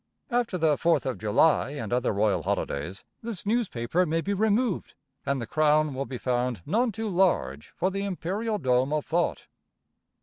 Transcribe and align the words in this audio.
After 0.31 0.57
the 0.57 0.79
Fourth 0.79 1.05
of 1.05 1.19
July 1.19 1.73
and 1.73 1.93
other 1.93 2.11
royal 2.11 2.41
holidays, 2.41 3.03
this 3.21 3.45
newspaper 3.45 4.03
may 4.03 4.21
be 4.21 4.33
removed, 4.33 4.95
and 5.27 5.39
the 5.39 5.45
crown 5.45 5.93
will 5.93 6.07
be 6.07 6.17
found 6.17 6.63
none 6.65 6.91
too 6.91 7.07
large 7.07 7.67
for 7.75 7.91
the 7.91 8.03
imperial 8.03 8.57
dome 8.57 8.91
of 8.93 9.05
thought. 9.05 9.45